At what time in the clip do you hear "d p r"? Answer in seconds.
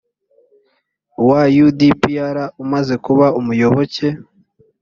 1.77-2.37